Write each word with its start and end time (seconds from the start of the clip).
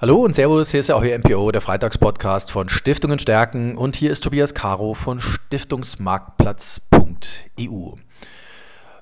Hallo 0.00 0.24
und 0.24 0.34
Servus, 0.34 0.70
hier 0.70 0.80
ist 0.80 0.88
ja 0.88 0.94
auch 0.94 1.02
Ihr 1.02 1.18
MPO, 1.18 1.50
der 1.50 1.60
Freitagspodcast 1.60 2.50
von 2.50 2.70
Stiftungen 2.70 3.18
stärken 3.18 3.76
und 3.76 3.96
hier 3.96 4.10
ist 4.10 4.24
Tobias 4.24 4.54
Caro 4.54 4.94
von 4.94 5.20
Stiftungsmarktplatz.eu. 5.20 7.96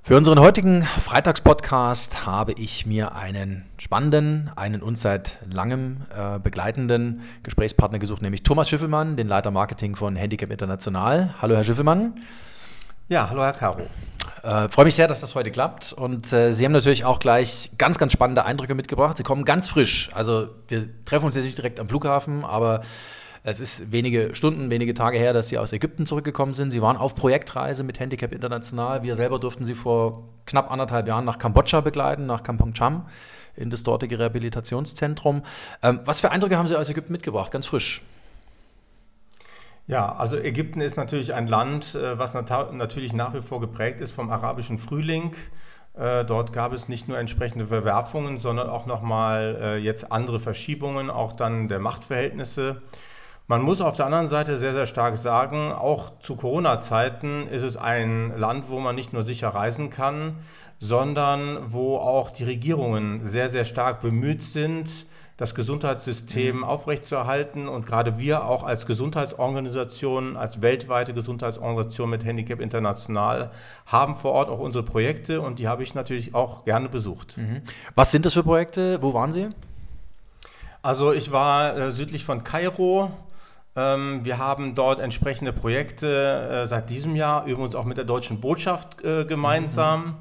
Für 0.03 0.17
unseren 0.17 0.41
heutigen 0.41 0.83
Freitagspodcast 0.83 2.27
habe 2.27 2.53
ich 2.55 2.85
mir 2.85 3.15
einen 3.15 3.65
spannenden, 3.77 4.51
einen 4.57 4.83
uns 4.83 5.01
seit 5.01 5.39
langem 5.49 5.99
äh, 6.13 6.41
begleitenden 6.41 7.21
Gesprächspartner 7.45 8.01
gesucht, 8.01 8.21
nämlich 8.21 8.43
Thomas 8.43 8.69
Schiffelmann, 8.69 9.17
den 9.17 9.29
Leiter 9.29 9.53
Marketing 9.53 9.95
von 9.95 10.17
Handicap 10.17 10.51
International. 10.51 11.37
Hallo, 11.41 11.55
Herr 11.55 11.63
Schiffelmann. 11.63 12.15
Ja, 13.11 13.31
hallo, 13.31 13.43
Herr 13.43 13.55
Caro. 13.55 13.81
Äh, 14.43 14.69
Freue 14.69 14.85
mich 14.85 14.95
sehr, 14.95 15.09
dass 15.09 15.23
das 15.23 15.35
heute 15.35 15.51
klappt. 15.51 15.95
Und 15.95 16.31
äh, 16.31 16.53
Sie 16.53 16.63
haben 16.67 16.73
natürlich 16.73 17.07
auch 17.07 17.21
gleich 17.21 17.71
ganz, 17.79 17.97
ganz 17.97 18.13
spannende 18.13 18.45
Eindrücke 18.45 18.75
mitgebracht. 18.75 19.17
Sie 19.17 19.23
kommen 19.23 19.47
ganz 19.47 19.67
frisch. 19.67 20.11
Also 20.13 20.49
wir 20.69 20.89
treffen 21.07 21.25
uns 21.25 21.35
jetzt 21.35 21.47
nicht 21.47 21.57
direkt 21.57 21.81
am 21.81 21.89
Flughafen, 21.89 22.45
aber 22.45 22.83
es 23.45 23.61
ist 23.61 23.93
wenige 23.93 24.35
Stunden, 24.35 24.69
wenige 24.69 24.93
Tage 24.93 25.17
her, 25.17 25.33
dass 25.33 25.49
Sie 25.49 25.57
aus 25.57 25.73
Ägypten 25.73 26.05
zurückgekommen 26.07 26.53
sind. 26.53 26.71
Sie 26.71 26.83
waren 26.83 26.99
auf 26.99 27.15
Projektreise 27.15 27.83
mit 27.83 27.99
Handicap 27.99 28.31
International. 28.31 29.03
Wir 29.03 29.15
selber 29.15 29.39
durften 29.39 29.65
Sie 29.65 29.75
vor 29.75 30.29
knapp 30.45 30.71
anderthalb 30.71 31.09
Jahren 31.09 31.25
nach 31.25 31.39
Kambodscha 31.39 31.81
begleiten, 31.81 32.27
nach 32.27 32.43
Kampong 32.43 32.75
Cham, 32.75 33.07
in 33.57 33.71
das 33.71 33.85
dortige 33.85 34.19
Rehabilitationszentrum. 34.19 35.45
Ähm, 35.83 36.01
was 36.05 36.21
für 36.21 36.31
Eindrücke 36.31 36.59
haben 36.59 36.69
Sie 36.69 36.77
aus 36.77 36.91
Ägypten 36.91 37.13
mitgebracht? 37.13 37.53
Ganz 37.53 37.65
frisch. 37.65 38.03
Ja, 39.89 40.15
also 40.17 40.37
Ägypten 40.37 40.83
ist 40.83 40.99
natürlich 40.99 41.33
ein 41.33 41.49
Land, 41.49 41.95
äh, 41.95 42.19
was 42.19 42.35
natürlich 42.35 43.15
nach 43.15 43.33
wie 43.33 43.41
vor 43.41 43.59
geprägt 43.59 44.03
ist 44.03 44.11
vom 44.11 44.31
arabischen 44.31 44.77
Frühling. 44.77 45.35
Äh, 45.95 46.27
dort 46.27 46.53
gab 46.53 46.75
es 46.75 46.89
nicht 46.89 47.09
nur 47.09 47.19
entsprechende 47.19 47.65
Verwerfungen, 47.65 48.37
sondern 48.37 48.69
auch 48.69 48.85
nochmal 48.85 49.59
äh, 49.59 49.77
jetzt 49.79 50.13
andere 50.13 50.41
Verschiebungen, 50.41 51.09
auch 51.09 51.33
dann 51.33 51.69
der 51.69 51.79
Machtverhältnisse. 51.79 52.83
Man 53.47 53.63
muss 53.63 53.81
auf 53.81 53.97
der 53.97 54.05
anderen 54.05 54.29
Seite 54.29 54.59
sehr, 54.59 54.75
sehr 54.75 54.85
stark 54.85 55.17
sagen, 55.17 55.73
auch 55.73 56.21
zu 56.21 56.37
Corona-Zeiten 56.37 57.49
ist 57.49 57.63
es 57.63 57.79
ein 57.79 58.39
Land, 58.39 58.69
wo 58.69 58.81
man 58.81 58.95
nicht 58.95 59.15
nur 59.15 59.23
sicher 59.23 59.49
reisen 59.49 59.89
kann, 59.89 60.37
sondern 60.81 61.73
wo 61.73 61.97
auch 61.97 62.31
die 62.31 62.45
Regierungen 62.45 63.27
sehr, 63.27 63.49
sehr 63.49 63.65
stark 63.65 64.03
bemüht 64.03 64.43
sind, 64.43 65.07
das 65.39 65.55
Gesundheitssystem 65.55 66.59
mhm. 66.59 66.65
aufrechtzuerhalten. 66.65 67.69
Und 67.69 67.87
gerade 67.87 68.19
wir 68.19 68.45
auch 68.45 68.65
als 68.65 68.85
Gesundheitsorganisation, 68.85 70.37
als 70.37 70.61
weltweite 70.61 71.15
Gesundheitsorganisation 71.15 72.11
mit 72.11 72.25
Handicap 72.25 72.61
International, 72.61 73.51
haben 73.87 74.17
vor 74.17 74.33
Ort 74.33 74.51
auch 74.51 74.59
unsere 74.59 74.85
Projekte 74.85 75.41
und 75.41 75.59
die 75.59 75.69
habe 75.69 75.83
ich 75.83 75.95
natürlich 75.95 76.35
auch 76.35 76.65
gerne 76.65 76.91
besucht. 76.91 77.39
Mhm. 77.39 77.63
Was 77.95 78.11
sind 78.11 78.27
das 78.27 78.35
für 78.35 78.43
Projekte? 78.43 79.01
Wo 79.01 79.15
waren 79.15 79.33
Sie? 79.33 79.49
Also 80.83 81.13
ich 81.13 81.33
war 81.33 81.77
äh, 81.77 81.93
südlich 81.93 82.25
von 82.25 82.43
Kairo. 82.43 83.13
Ähm, 83.77 84.25
wir 84.25 84.39
haben 84.39 84.75
dort 84.75 84.99
entsprechende 84.99 85.53
Projekte 85.53 86.65
äh, 86.65 86.67
seit 86.67 86.91
diesem 86.91 87.15
Jahr, 87.15 87.45
übrigens 87.47 87.77
auch 87.77 87.85
mit 87.85 87.97
der 87.97 88.05
deutschen 88.05 88.41
Botschaft 88.41 89.05
äh, 89.05 89.25
gemeinsam. 89.25 90.01
Mhm. 90.01 90.15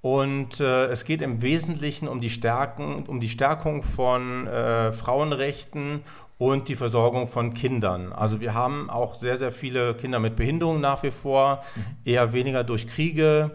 Und 0.00 0.60
äh, 0.60 0.86
es 0.86 1.04
geht 1.04 1.22
im 1.22 1.42
Wesentlichen 1.42 2.06
um 2.06 2.20
die, 2.20 2.30
Stärken, 2.30 3.04
um 3.06 3.20
die 3.20 3.28
Stärkung 3.28 3.82
von 3.82 4.46
äh, 4.46 4.92
Frauenrechten 4.92 6.02
und 6.38 6.68
die 6.68 6.76
Versorgung 6.76 7.26
von 7.26 7.52
Kindern. 7.52 8.12
Also 8.12 8.40
wir 8.40 8.54
haben 8.54 8.90
auch 8.90 9.16
sehr, 9.16 9.38
sehr 9.38 9.50
viele 9.50 9.94
Kinder 9.94 10.20
mit 10.20 10.36
Behinderungen 10.36 10.80
nach 10.80 11.02
wie 11.02 11.10
vor, 11.10 11.62
mhm. 11.74 11.82
eher 12.04 12.32
weniger 12.32 12.62
durch 12.62 12.86
Kriege, 12.86 13.50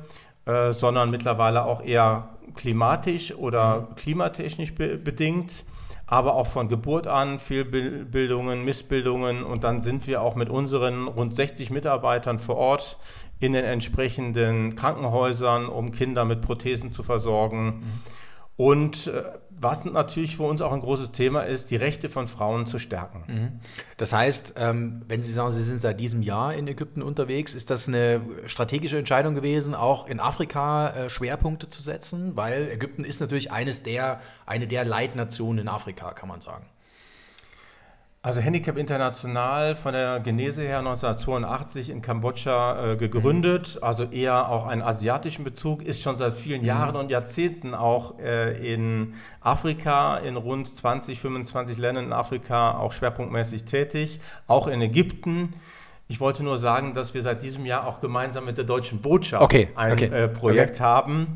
äh, 0.46 0.74
sondern 0.74 1.10
mittlerweile 1.10 1.64
auch 1.64 1.82
eher 1.82 2.30
klimatisch 2.56 3.34
oder 3.34 3.82
mhm. 3.82 3.96
klimatechnisch 3.96 4.76
be 4.76 4.98
bedingt 4.98 5.64
aber 6.06 6.36
auch 6.36 6.48
von 6.48 6.68
Geburt 6.68 7.08
an 7.08 7.40
Fehlbildungen, 7.40 8.66
Missbildungen 8.66 9.44
und 9.44 9.64
dann 9.64 9.82
sind 9.82 10.06
wir 10.08 10.22
auch 10.22 10.36
mit 10.36 10.50
unseren 10.50 11.08
rund 11.08 11.36
60 11.36 11.70
Mitarbeitern 11.70 12.40
vor 12.40 12.56
Ort 12.56 12.98
in 13.40 13.54
den 13.54 13.66
entsprechenden 13.66 14.76
Krankenhäusern, 14.76 15.68
um 15.68 15.92
Kinder 15.92 16.26
mit 16.26 16.42
Prothesen 16.42 16.92
zu 16.92 17.04
versorgen. 17.04 17.66
Mhm. 17.66 18.02
Und 18.56 19.08
äh, 19.08 19.24
was 19.50 19.86
natürlich 19.86 20.38
für 20.38 20.44
uns 20.44 20.62
auch 20.62 20.72
ein 20.72 20.82
großes 20.82 21.12
Thema 21.12 21.42
ist, 21.42 21.72
die 21.72 21.76
Rechte 21.76 22.10
von 22.10 22.28
Frauen 22.28 22.66
zu 22.66 22.78
stärken. 22.78 23.24
Mhm. 23.28 23.60
Das 23.98 24.14
heißt, 24.14 24.56
ähm, 24.58 25.04
wenn 25.08 25.24
Sie 25.24 25.32
sagen, 25.32 25.52
Sie 25.52 25.64
sind 25.64 25.82
seit 25.82 26.00
diesem 26.00 26.22
Jahr 26.22 26.54
in 26.54 26.68
Ägypten 26.68 27.02
unterwegs, 27.02 27.56
ist 27.56 27.70
das 27.70 27.88
eine 27.88 28.22
strategische 28.46 28.98
Entscheidung 28.98 29.34
gewesen, 29.34 29.74
auch 29.74 30.08
in 30.08 30.20
Afrika 30.20 30.90
äh, 30.90 31.10
Schwerpunkte 31.10 31.70
zu 31.70 31.82
setzen? 31.82 32.36
Weil 32.36 32.70
Ägypten 32.70 33.06
ist 33.06 33.22
natürlich 33.22 33.52
eines 33.52 33.84
der, 33.84 34.20
eine 34.46 34.68
der 34.68 34.86
Leitnationen 34.86 35.64
in 35.64 35.68
Afrika, 35.68 36.12
kann 36.14 36.30
man 36.30 36.42
sagen. 36.42 36.66
Also 38.26 38.40
Handicap 38.40 38.78
International 38.78 39.76
von 39.76 39.92
der 39.92 40.22
Genese 40.22 40.62
her 40.62 40.80
1982 40.80 41.90
in 41.90 42.02
Kambodscha 42.02 42.94
äh, 42.94 42.96
gegründet, 42.96 43.76
mhm. 43.76 43.84
also 43.84 44.06
eher 44.06 44.48
auch 44.48 44.66
einen 44.66 44.82
asiatischen 44.82 45.44
Bezug, 45.44 45.84
ist 45.84 46.02
schon 46.02 46.16
seit 46.16 46.32
vielen 46.32 46.62
mhm. 46.62 46.68
Jahren 46.68 46.96
und 46.96 47.12
Jahrzehnten 47.12 47.76
auch 47.76 48.18
äh, 48.20 48.74
in 48.74 49.16
Afrika, 49.42 50.20
in 50.20 50.38
rund 50.38 50.74
20, 50.74 51.20
25 51.20 51.78
Ländern 51.78 52.06
in 52.06 52.14
Afrika 52.14 52.78
auch 52.78 52.94
schwerpunktmäßig 52.94 53.66
tätig, 53.66 54.22
auch 54.48 54.68
in 54.68 54.82
Ägypten. 54.82 55.54
Ich 56.08 56.22
wollte 56.22 56.46
nur 56.46 56.58
sagen, 56.58 56.94
dass 56.94 57.14
wir 57.14 57.24
seit 57.24 57.44
diesem 57.44 57.66
Jahr 57.66 57.86
auch 57.86 58.00
gemeinsam 58.00 58.46
mit 58.46 58.58
der 58.58 58.64
deutschen 58.64 59.02
Botschaft 59.02 59.44
okay, 59.44 59.68
ein 59.76 59.92
okay, 59.92 60.06
äh, 60.06 60.30
Projekt 60.30 60.76
okay. 60.76 60.84
haben. 60.84 61.28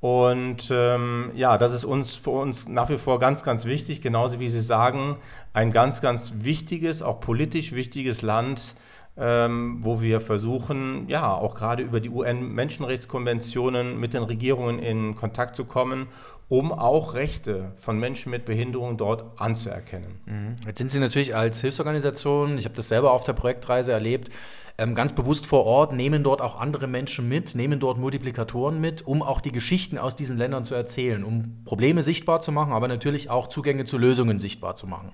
Und 0.00 0.70
ähm, 0.70 1.30
ja, 1.34 1.56
das 1.56 1.72
ist 1.72 1.84
uns 1.84 2.14
für 2.14 2.30
uns 2.30 2.68
nach 2.68 2.90
wie 2.90 2.98
vor 2.98 3.18
ganz, 3.18 3.42
ganz 3.42 3.64
wichtig, 3.64 4.02
genauso 4.02 4.38
wie 4.40 4.50
Sie 4.50 4.60
sagen, 4.60 5.16
ein 5.52 5.72
ganz, 5.72 6.00
ganz 6.02 6.34
wichtiges, 6.36 7.02
auch 7.02 7.20
politisch 7.20 7.72
wichtiges 7.72 8.20
Land, 8.20 8.74
ähm, 9.16 9.78
wo 9.80 10.02
wir 10.02 10.20
versuchen, 10.20 11.08
ja, 11.08 11.32
auch 11.32 11.54
gerade 11.54 11.82
über 11.82 12.00
die 12.00 12.10
UN-Menschenrechtskonventionen 12.10 13.98
mit 13.98 14.12
den 14.12 14.22
Regierungen 14.24 14.78
in 14.78 15.14
Kontakt 15.16 15.56
zu 15.56 15.64
kommen, 15.64 16.08
um 16.48 16.72
auch 16.72 17.14
Rechte 17.14 17.72
von 17.76 17.98
Menschen 17.98 18.30
mit 18.30 18.44
Behinderung 18.44 18.96
dort 18.96 19.40
anzuerkennen. 19.40 20.20
Mhm. 20.26 20.56
Jetzt 20.64 20.78
sind 20.78 20.90
Sie 20.90 21.00
natürlich 21.00 21.34
als 21.34 21.60
Hilfsorganisation, 21.60 22.58
ich 22.58 22.64
habe 22.64 22.74
das 22.74 22.88
selber 22.88 23.12
auf 23.12 23.24
der 23.24 23.32
Projektreise 23.32 23.92
erlebt, 23.92 24.30
ähm, 24.78 24.94
ganz 24.94 25.12
bewusst 25.14 25.46
vor 25.46 25.64
Ort, 25.64 25.92
nehmen 25.92 26.22
dort 26.22 26.42
auch 26.42 26.60
andere 26.60 26.86
Menschen 26.86 27.28
mit, 27.28 27.54
nehmen 27.54 27.80
dort 27.80 27.98
Multiplikatoren 27.98 28.80
mit, 28.80 29.06
um 29.06 29.22
auch 29.22 29.40
die 29.40 29.52
Geschichten 29.52 29.98
aus 29.98 30.14
diesen 30.14 30.36
Ländern 30.36 30.64
zu 30.64 30.74
erzählen, 30.74 31.24
um 31.24 31.62
Probleme 31.64 32.02
sichtbar 32.02 32.40
zu 32.40 32.52
machen, 32.52 32.72
aber 32.72 32.86
natürlich 32.86 33.30
auch 33.30 33.48
Zugänge 33.48 33.86
zu 33.86 33.98
Lösungen 33.98 34.38
sichtbar 34.38 34.76
zu 34.76 34.86
machen. 34.86 35.12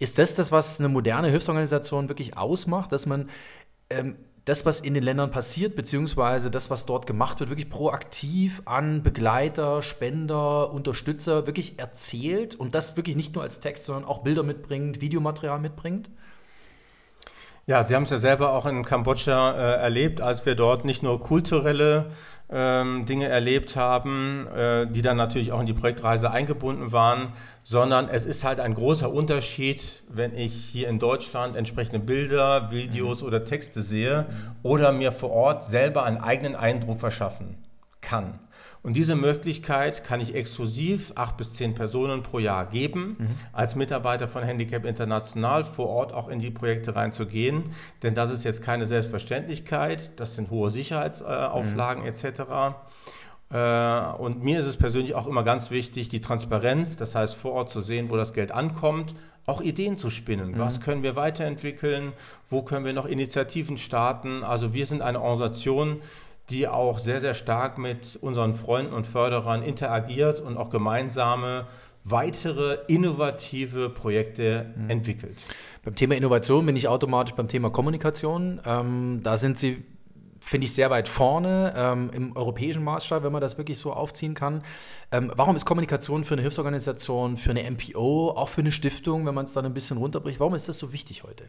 Ist 0.00 0.18
das 0.18 0.34
das, 0.34 0.52
was 0.52 0.80
eine 0.80 0.88
moderne 0.88 1.28
Hilfsorganisation 1.28 2.08
wirklich 2.08 2.36
ausmacht, 2.36 2.92
dass 2.92 3.06
man 3.06 3.30
ähm, 3.90 4.16
das, 4.48 4.64
was 4.64 4.80
in 4.80 4.94
den 4.94 5.02
Ländern 5.02 5.30
passiert, 5.30 5.76
beziehungsweise 5.76 6.50
das, 6.50 6.70
was 6.70 6.86
dort 6.86 7.06
gemacht 7.06 7.38
wird, 7.38 7.50
wirklich 7.50 7.68
proaktiv 7.68 8.62
an 8.64 9.02
Begleiter, 9.02 9.82
Spender, 9.82 10.72
Unterstützer 10.72 11.46
wirklich 11.46 11.78
erzählt 11.78 12.54
und 12.54 12.74
das 12.74 12.96
wirklich 12.96 13.14
nicht 13.14 13.34
nur 13.34 13.44
als 13.44 13.60
Text, 13.60 13.84
sondern 13.84 14.06
auch 14.06 14.22
Bilder 14.22 14.42
mitbringt, 14.42 15.02
Videomaterial 15.02 15.58
mitbringt? 15.58 16.08
Ja, 17.68 17.82
Sie 17.82 17.94
haben 17.94 18.04
es 18.04 18.10
ja 18.10 18.16
selber 18.16 18.54
auch 18.54 18.64
in 18.64 18.82
Kambodscha 18.82 19.52
äh, 19.52 19.82
erlebt, 19.82 20.22
als 20.22 20.46
wir 20.46 20.54
dort 20.54 20.86
nicht 20.86 21.02
nur 21.02 21.20
kulturelle 21.20 22.06
ähm, 22.48 23.04
Dinge 23.04 23.28
erlebt 23.28 23.76
haben, 23.76 24.46
äh, 24.56 24.86
die 24.86 25.02
dann 25.02 25.18
natürlich 25.18 25.52
auch 25.52 25.60
in 25.60 25.66
die 25.66 25.74
Projektreise 25.74 26.30
eingebunden 26.30 26.92
waren, 26.92 27.34
sondern 27.64 28.08
es 28.08 28.24
ist 28.24 28.42
halt 28.42 28.58
ein 28.58 28.72
großer 28.72 29.12
Unterschied, 29.12 30.02
wenn 30.08 30.34
ich 30.34 30.54
hier 30.54 30.88
in 30.88 30.98
Deutschland 30.98 31.56
entsprechende 31.56 31.98
Bilder, 31.98 32.70
Videos 32.70 33.20
mhm. 33.20 33.28
oder 33.28 33.44
Texte 33.44 33.82
sehe 33.82 34.24
oder 34.62 34.92
mir 34.92 35.12
vor 35.12 35.32
Ort 35.32 35.64
selber 35.64 36.04
einen 36.04 36.22
eigenen 36.22 36.56
Eindruck 36.56 36.96
verschaffen 36.96 37.58
kann. 38.00 38.40
Und 38.82 38.94
diese 38.94 39.16
Möglichkeit 39.16 40.04
kann 40.04 40.20
ich 40.20 40.34
exklusiv 40.34 41.12
acht 41.14 41.36
bis 41.36 41.54
zehn 41.54 41.74
Personen 41.74 42.22
pro 42.22 42.38
Jahr 42.38 42.66
geben, 42.66 43.16
mhm. 43.18 43.28
als 43.52 43.74
Mitarbeiter 43.74 44.28
von 44.28 44.42
Handicap 44.42 44.84
International 44.84 45.64
vor 45.64 45.88
Ort 45.88 46.12
auch 46.12 46.28
in 46.28 46.38
die 46.38 46.50
Projekte 46.50 46.94
reinzugehen. 46.94 47.64
Denn 48.02 48.14
das 48.14 48.30
ist 48.30 48.44
jetzt 48.44 48.62
keine 48.62 48.86
Selbstverständlichkeit, 48.86 50.18
das 50.20 50.36
sind 50.36 50.50
hohe 50.50 50.70
Sicherheitsauflagen 50.70 52.02
mhm. 52.02 52.08
etc. 52.08 52.40
Äh, 53.50 54.20
und 54.20 54.42
mir 54.42 54.60
ist 54.60 54.66
es 54.66 54.76
persönlich 54.76 55.14
auch 55.14 55.26
immer 55.26 55.42
ganz 55.42 55.70
wichtig, 55.70 56.08
die 56.08 56.20
Transparenz, 56.20 56.96
das 56.96 57.14
heißt 57.14 57.34
vor 57.34 57.52
Ort 57.52 57.70
zu 57.70 57.80
sehen, 57.80 58.10
wo 58.10 58.16
das 58.16 58.32
Geld 58.32 58.52
ankommt, 58.52 59.14
auch 59.46 59.62
Ideen 59.62 59.96
zu 59.96 60.10
spinnen. 60.10 60.52
Mhm. 60.52 60.58
Was 60.58 60.80
können 60.80 61.02
wir 61.02 61.16
weiterentwickeln? 61.16 62.12
Wo 62.48 62.62
können 62.62 62.84
wir 62.84 62.92
noch 62.92 63.06
Initiativen 63.06 63.78
starten? 63.78 64.44
Also 64.44 64.74
wir 64.74 64.86
sind 64.86 65.00
eine 65.00 65.20
Organisation, 65.20 66.00
die 66.50 66.68
auch 66.68 66.98
sehr, 66.98 67.20
sehr 67.20 67.34
stark 67.34 67.78
mit 67.78 68.16
unseren 68.20 68.54
Freunden 68.54 68.92
und 68.92 69.06
Förderern 69.06 69.62
interagiert 69.62 70.40
und 70.40 70.56
auch 70.56 70.70
gemeinsame 70.70 71.66
weitere 72.04 72.78
innovative 72.86 73.90
Projekte 73.90 74.72
mhm. 74.76 74.90
entwickelt. 74.90 75.38
Beim 75.84 75.94
Thema 75.94 76.14
Innovation 76.16 76.64
bin 76.64 76.76
ich 76.76 76.88
automatisch 76.88 77.34
beim 77.34 77.48
Thema 77.48 77.70
Kommunikation. 77.70 78.60
Ähm, 78.64 79.20
da 79.22 79.36
sind 79.36 79.58
Sie 79.58 79.84
finde 80.40 80.66
ich 80.66 80.72
sehr 80.72 80.88
weit 80.90 81.08
vorne 81.08 81.74
ähm, 81.76 82.10
im 82.12 82.36
europäischen 82.36 82.84
Maßstab, 82.84 83.22
wenn 83.22 83.32
man 83.32 83.40
das 83.40 83.58
wirklich 83.58 83.78
so 83.78 83.92
aufziehen 83.92 84.34
kann. 84.34 84.62
Ähm, 85.10 85.32
warum 85.34 85.56
ist 85.56 85.64
Kommunikation 85.64 86.24
für 86.24 86.34
eine 86.34 86.42
Hilfsorganisation, 86.42 87.36
für 87.36 87.50
eine 87.50 87.68
MPO, 87.68 88.30
auch 88.30 88.48
für 88.48 88.60
eine 88.60 88.72
Stiftung, 88.72 89.26
wenn 89.26 89.34
man 89.34 89.44
es 89.46 89.52
dann 89.52 89.66
ein 89.66 89.74
bisschen 89.74 89.96
runterbricht, 89.96 90.40
warum 90.40 90.54
ist 90.54 90.68
das 90.68 90.78
so 90.78 90.92
wichtig 90.92 91.24
heute? 91.24 91.44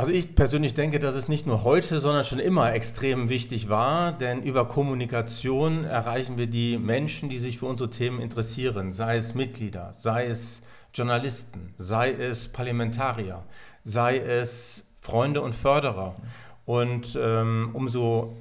Also 0.00 0.12
ich 0.12 0.34
persönlich 0.34 0.72
denke, 0.72 0.98
dass 0.98 1.14
es 1.14 1.28
nicht 1.28 1.46
nur 1.46 1.62
heute, 1.62 2.00
sondern 2.00 2.24
schon 2.24 2.38
immer 2.38 2.72
extrem 2.72 3.28
wichtig 3.28 3.68
war, 3.68 4.12
denn 4.12 4.42
über 4.42 4.66
Kommunikation 4.66 5.84
erreichen 5.84 6.38
wir 6.38 6.46
die 6.46 6.78
Menschen, 6.78 7.28
die 7.28 7.38
sich 7.38 7.58
für 7.58 7.66
unsere 7.66 7.90
Themen 7.90 8.18
interessieren, 8.18 8.94
sei 8.94 9.18
es 9.18 9.34
Mitglieder, 9.34 9.92
sei 9.98 10.24
es 10.24 10.62
Journalisten, 10.94 11.74
sei 11.76 12.12
es 12.12 12.48
Parlamentarier, 12.48 13.42
sei 13.84 14.16
es 14.16 14.84
Freunde 15.02 15.42
und 15.42 15.54
Förderer. 15.54 16.16
Und 16.64 17.18
ähm, 17.20 17.68
umso 17.74 18.32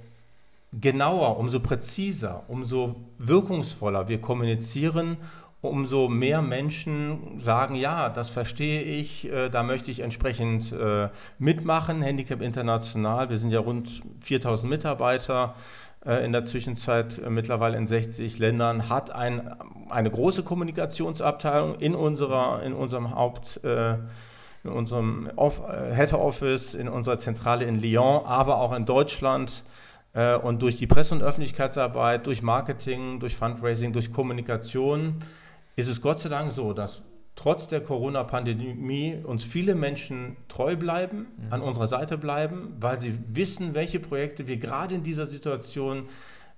genauer, 0.71 1.37
umso 1.39 1.59
präziser, 1.59 2.45
umso 2.47 2.95
wirkungsvoller 3.17 4.07
wir 4.07 4.21
kommunizieren, 4.21 5.17
umso 5.61 6.07
mehr 6.07 6.41
Menschen 6.41 7.39
sagen, 7.39 7.75
ja, 7.75 8.09
das 8.09 8.29
verstehe 8.29 8.81
ich, 8.81 9.29
äh, 9.29 9.49
da 9.49 9.63
möchte 9.63 9.91
ich 9.91 9.99
entsprechend 9.99 10.71
äh, 10.71 11.09
mitmachen. 11.37 12.01
Handicap 12.01 12.41
International, 12.41 13.29
wir 13.29 13.37
sind 13.37 13.51
ja 13.51 13.59
rund 13.59 14.01
4000 14.21 14.69
Mitarbeiter 14.69 15.55
äh, 16.05 16.23
in 16.23 16.31
der 16.31 16.45
Zwischenzeit 16.45 17.17
äh, 17.17 17.29
mittlerweile 17.29 17.77
in 17.77 17.87
60 17.87 18.39
Ländern, 18.39 18.87
hat 18.87 19.11
ein, 19.11 19.53
eine 19.89 20.09
große 20.09 20.43
Kommunikationsabteilung 20.43 21.75
in, 21.75 21.93
unserer, 21.93 22.63
in 22.63 22.73
unserem 22.73 23.13
Haupt- 23.13 23.63
äh, 23.63 23.97
in 24.63 24.71
unserem 24.71 25.29
Off 25.37 25.61
äh, 25.69 25.93
Head 25.95 26.13
Office, 26.13 26.73
in 26.75 26.89
unserer 26.89 27.17
Zentrale 27.17 27.65
in 27.65 27.79
Lyon, 27.79 28.25
aber 28.25 28.59
auch 28.59 28.73
in 28.73 28.85
Deutschland. 28.85 29.63
Und 30.41 30.63
durch 30.63 30.75
die 30.75 30.87
Presse- 30.87 31.13
und 31.13 31.21
Öffentlichkeitsarbeit, 31.21 32.25
durch 32.25 32.41
Marketing, 32.41 33.19
durch 33.19 33.35
Fundraising, 33.35 33.93
durch 33.93 34.11
Kommunikation 34.11 35.23
ist 35.79 35.87
es 35.87 36.01
Gott 36.01 36.19
sei 36.19 36.29
Dank 36.29 36.51
so, 36.51 36.73
dass 36.73 37.01
trotz 37.35 37.67
der 37.67 37.81
Corona-Pandemie 37.81 39.17
uns 39.23 39.43
viele 39.43 39.73
Menschen 39.73 40.35
treu 40.49 40.75
bleiben, 40.75 41.27
mhm. 41.37 41.53
an 41.53 41.61
unserer 41.61 41.87
Seite 41.87 42.17
bleiben, 42.17 42.75
weil 42.79 42.99
sie 42.99 43.17
wissen, 43.29 43.75
welche 43.75 43.99
Projekte 43.99 44.47
wir 44.47 44.57
gerade 44.57 44.95
in 44.95 45.03
dieser 45.03 45.27
Situation 45.27 46.03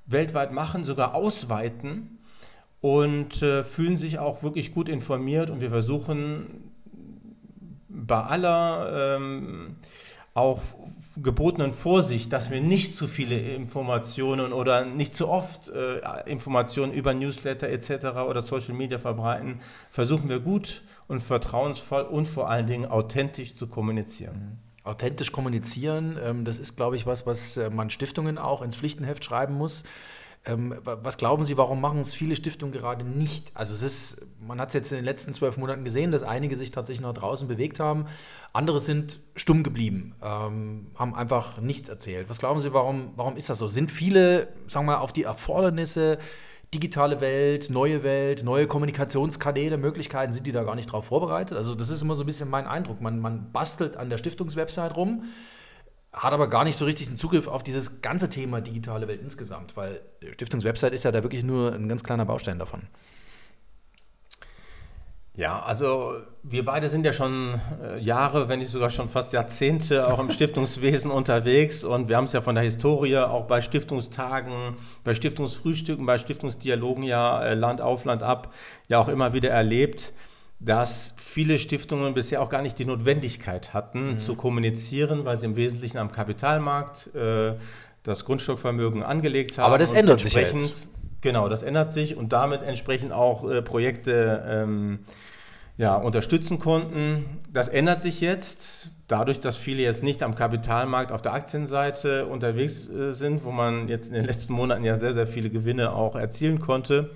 weltweit 0.08 0.52
machen, 0.52 0.84
sogar 0.84 1.14
ausweiten 1.14 2.20
und 2.82 3.44
äh, 3.44 3.64
fühlen 3.64 3.98
sich 3.98 4.18
auch 4.18 4.42
wirklich 4.42 4.74
gut 4.74 4.90
informiert 4.90 5.52
und 5.52 5.62
wir 5.62 5.70
versuchen 5.70 6.72
bei 7.88 8.24
aller 8.24 9.18
ähm, 9.18 9.76
auch 10.34 10.62
gebotenen 11.18 11.74
Vorsicht, 11.74 12.32
dass 12.32 12.50
wir 12.50 12.62
nicht 12.62 12.96
zu 12.96 13.08
viele 13.08 13.38
Informationen 13.38 14.54
oder 14.54 14.86
nicht 14.86 15.14
zu 15.14 15.28
oft 15.28 15.70
äh, 15.70 16.00
Informationen 16.30 16.94
über 16.94 17.14
Newsletter 17.14 17.68
etc. 17.70 18.06
oder 18.28 18.42
Social 18.42 18.74
Media 18.74 19.00
verbreiten, 19.00 19.60
versuchen 19.90 20.30
wir 20.30 20.40
gut 20.40 20.84
und 21.08 21.22
vertrauensvoll 21.22 22.04
und 22.04 22.28
vor 22.28 22.50
allen 22.50 22.68
Dingen 22.68 22.86
authentisch 22.86 23.56
zu 23.56 23.68
kommunizieren. 23.68 24.36
Mhm. 24.36 24.58
Authentisch 24.84 25.32
kommunizieren, 25.32 26.18
ähm, 26.24 26.46
das 26.46 26.58
ist, 26.58 26.76
glaube 26.76 26.96
ich, 26.96 27.06
was, 27.06 27.26
was 27.26 27.58
äh, 27.58 27.70
man 27.70 27.90
Stiftungen 27.90 28.38
auch 28.38 28.62
ins 28.62 28.76
Pflichtenheft 28.76 29.24
schreiben 29.24 29.56
muss. 29.56 29.84
Ähm, 30.44 30.76
was 30.84 31.18
glauben 31.18 31.44
Sie, 31.44 31.56
warum 31.58 31.80
machen 31.82 32.00
es 32.00 32.16
viele 32.16 32.36
Stiftungen 32.36 32.74
gerade 32.74 33.06
nicht? 33.06 33.52
Also 33.54 33.76
es 33.76 33.84
ist, 33.84 34.26
man 34.40 34.60
hat 34.60 34.70
es 34.70 34.74
jetzt 34.74 34.92
in 34.92 34.98
den 34.98 35.06
letzten 35.06 35.34
zwölf 35.34 35.58
Monaten 35.58 35.84
gesehen, 35.84 36.12
dass 36.12 36.24
einige 36.24 36.56
sich 36.56 36.72
tatsächlich 36.72 37.06
nach 37.06 37.14
draußen 37.14 37.48
bewegt 37.48 37.80
haben. 37.80 38.08
Andere 38.52 38.80
sind 38.80 39.20
stumm 39.36 39.62
geblieben, 39.62 40.16
ähm, 40.22 40.88
haben 40.96 41.14
einfach 41.14 41.62
nichts 41.62 41.90
erzählt. 41.90 42.28
Was 42.28 42.40
glauben 42.40 42.60
Sie, 42.60 42.74
warum, 42.74 43.12
warum 43.18 43.38
ist 43.38 43.52
das 43.52 43.60
so? 43.60 43.68
Sind 43.68 43.92
viele, 43.92 44.48
sagen 44.68 44.88
wir 44.88 44.94
mal, 44.94 44.98
auf 44.98 45.14
die 45.14 45.24
Erfordernisse 45.24 46.18
digitale 46.74 47.22
Welt, 47.22 47.70
neue 47.70 48.02
Welt, 48.02 48.44
neue 48.44 48.66
Kommunikationskanäle, 48.66 49.78
Möglichkeiten, 49.78 50.34
sind 50.34 50.48
die 50.48 50.54
da 50.54 50.64
gar 50.64 50.76
nicht 50.76 50.92
drauf 50.92 51.06
vorbereitet? 51.06 51.56
Also 51.56 51.76
das 51.76 51.90
ist 51.90 52.02
immer 52.02 52.16
so 52.16 52.24
ein 52.24 52.26
bisschen 52.26 52.50
mein 52.50 52.66
Eindruck. 52.66 53.00
Man, 53.02 53.20
man 53.20 53.52
bastelt 53.52 53.96
an 53.96 54.10
der 54.10 54.18
Stiftungswebsite 54.18 54.94
rum 54.96 55.26
hat 56.14 56.34
aber 56.34 56.48
gar 56.48 56.64
nicht 56.64 56.78
so 56.78 56.86
richtig 56.86 57.08
einen 57.08 57.18
Zugriff 57.18 57.48
auf 57.48 57.64
dieses 57.64 58.02
ganze 58.02 58.30
Thema 58.30 58.62
digitale 58.62 59.08
Welt 59.08 59.22
insgesamt, 59.22 59.78
weil 59.78 60.02
Stiftungswebsite 60.34 60.94
ist 60.94 61.04
ja 61.04 61.12
da 61.12 61.24
wirklich 61.24 61.44
nur 61.44 61.74
ein 61.74 61.88
ganz 61.88 62.04
kleiner 62.04 62.26
Baustein 62.26 62.60
davon. 62.60 62.82
Ja, 65.34 65.62
also 65.62 66.16
wir 66.44 66.66
beide 66.66 66.90
sind 66.90 67.06
ja 67.06 67.14
schon 67.14 67.62
äh, 67.82 67.98
Jahre, 68.00 68.50
wenn 68.50 68.60
nicht 68.60 68.70
sogar 68.70 68.90
schon 68.90 69.08
fast 69.08 69.32
Jahrzehnte 69.32 70.12
auch 70.12 70.20
im 70.20 70.30
Stiftungswesen 70.32 71.10
unterwegs 71.10 71.86
und 71.86 72.10
wir 72.10 72.18
haben 72.18 72.26
es 72.26 72.34
ja 72.34 72.42
von 72.42 72.56
der 72.56 72.66
Historie 72.66 73.18
auch 73.18 73.46
bei 73.46 73.62
Stiftungstagen, 73.62 74.76
bei 75.06 75.16
Stiftungsfrühstücken, 75.16 76.06
bei 76.06 76.18
Stiftungsdialogen 76.18 77.04
ja 77.04 77.42
äh, 77.44 77.54
Land 77.54 77.80
auf 77.80 78.04
Land 78.04 78.24
ab 78.24 78.54
ja 78.90 79.00
auch 79.00 79.08
immer 79.08 79.32
wieder 79.32 79.50
erlebt 79.50 80.12
dass 80.64 81.16
viele 81.18 81.58
Stiftungen 81.58 82.14
bisher 82.14 82.42
auch 82.42 82.50
gar 82.50 82.62
nicht 82.62 82.78
die 82.78 82.86
Notwendigkeit 82.86 83.74
hatten, 83.74 84.16
mhm. 84.16 84.22
zu 84.22 84.36
kommunizieren, 84.36 85.26
weil 85.26 85.38
sie 85.38 85.48
im 85.48 85.56
Wesentlichen 85.56 85.98
am 85.98 86.12
Kapitalmarkt 86.12 87.14
äh, 87.16 87.56
das 88.04 88.26
Grundstockvermögen 88.26 89.04
angelegt 89.04 89.58
haben. 89.58 89.66
Aber 89.66 89.80
das 89.80 89.92
ändert 89.92 90.22
sich 90.22 90.34
jetzt. 90.34 90.88
Genau, 91.22 91.50
das 91.50 91.62
ändert 91.64 91.92
sich 91.92 92.16
und 92.16 92.34
damit 92.34 92.64
entsprechend 92.64 93.12
auch 93.12 93.50
äh, 93.50 93.62
Projekte 93.62 94.44
ähm, 94.48 95.00
ja, 95.78 95.96
unterstützen 95.96 96.60
konnten. 96.60 97.26
Das 97.52 97.68
ändert 97.68 98.02
sich 98.04 98.22
jetzt, 98.22 98.92
dadurch, 99.08 99.40
dass 99.40 99.56
viele 99.56 99.82
jetzt 99.82 100.04
nicht 100.04 100.24
am 100.24 100.36
Kapitalmarkt 100.36 101.12
auf 101.12 101.22
der 101.22 101.34
Aktienseite 101.34 102.28
unterwegs 102.28 102.88
äh, 102.88 103.14
sind, 103.14 103.44
wo 103.44 103.52
man 103.52 103.88
jetzt 103.88 104.10
in 104.10 104.14
den 104.14 104.26
letzten 104.26 104.54
Monaten 104.54 104.84
ja 104.84 104.98
sehr, 104.98 105.14
sehr 105.14 105.28
viele 105.28 105.50
Gewinne 105.50 105.94
auch 105.94 106.16
erzielen 106.16 106.60
konnte 106.60 107.12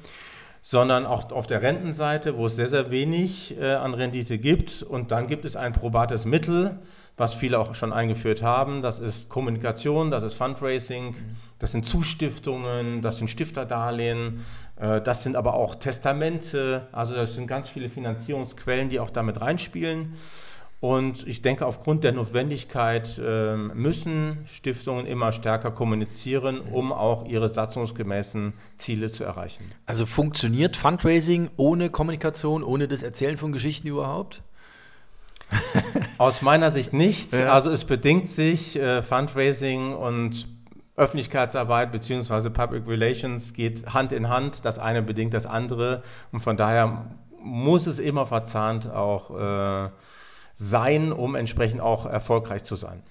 sondern 0.68 1.06
auch 1.06 1.32
auf 1.32 1.46
der 1.46 1.62
Rentenseite, 1.62 2.38
wo 2.38 2.48
es 2.48 2.56
sehr, 2.56 2.68
sehr 2.68 2.90
wenig 2.90 3.56
äh, 3.60 3.74
an 3.76 3.94
Rendite 3.94 4.40
gibt. 4.40 4.82
Und 4.82 5.12
dann 5.12 5.28
gibt 5.28 5.46
es 5.46 5.56
ein 5.56 5.74
probates 5.74 6.26
Mittel, 6.26 6.80
was 7.18 7.36
viele 7.36 7.60
auch 7.60 7.76
schon 7.76 7.94
eingeführt 7.94 8.42
haben. 8.42 8.82
Das 8.82 8.98
ist 8.98 9.30
Kommunikation, 9.30 10.10
das 10.10 10.24
ist 10.24 10.34
Fundraising, 10.34 11.14
das 11.60 11.74
sind 11.74 11.86
Zustiftungen, 11.86 13.04
das 13.04 13.20
sind 13.20 13.28
Stifterdarlehen, 13.28 14.44
äh, 14.78 15.02
das 15.02 15.22
sind 15.22 15.36
aber 15.36 15.54
auch 15.54 15.76
Testamente. 15.76 16.88
Also 16.92 17.14
das 17.14 17.36
sind 17.36 17.46
ganz 17.46 17.70
viele 17.70 17.88
Finanzierungsquellen, 17.88 18.90
die 18.90 19.00
auch 19.00 19.12
damit 19.12 19.42
reinspielen. 19.42 20.16
Und 20.86 21.28
ich 21.28 21.42
denke, 21.42 21.66
aufgrund 21.66 22.04
der 22.04 22.12
Notwendigkeit 22.12 23.18
äh, 23.18 23.56
müssen 23.56 24.46
Stiftungen 24.46 25.08
immer 25.08 25.32
stärker 25.32 25.72
kommunizieren, 25.72 26.62
um 26.62 26.94
auch 26.94 27.26
ihre 27.26 27.50
satzungsgemäßen 27.50 28.54
Ziele 28.76 29.12
zu 29.12 29.24
erreichen. 29.24 29.64
Also 29.88 30.06
funktioniert 30.06 30.78
Fundraising 30.78 31.50
ohne 31.58 31.90
Kommunikation, 31.90 32.64
ohne 32.64 32.88
das 32.88 33.02
Erzählen 33.02 33.36
von 33.36 33.52
Geschichten 33.52 33.88
überhaupt? 33.88 34.44
Aus 36.20 36.44
meiner 36.44 36.70
Sicht 36.70 36.94
nicht. 36.94 37.34
Ja. 37.34 37.52
Also 37.52 37.72
es 37.72 37.86
bedingt 37.86 38.30
sich, 38.30 38.76
äh, 38.76 39.02
Fundraising 39.02 39.96
und 39.96 40.48
Öffentlichkeitsarbeit 40.98 41.92
bzw. 41.94 42.52
Public 42.52 42.88
Relations 42.88 43.54
geht 43.54 43.92
Hand 43.92 44.12
in 44.12 44.30
Hand. 44.30 44.64
Das 44.66 44.78
eine 44.78 45.02
bedingt 45.02 45.34
das 45.34 45.48
andere. 45.48 46.04
Und 46.32 46.42
von 46.42 46.58
daher 46.58 47.08
muss 47.42 47.88
es 47.88 47.98
immer 47.98 48.28
verzahnt 48.28 48.88
auch 48.88 49.32
äh, 49.32 49.90
sein, 50.56 51.12
um 51.12 51.36
entsprechend 51.36 51.82
auch 51.82 52.06
erfolgreich 52.06 52.64
zu 52.64 52.76
sein. 52.76 53.04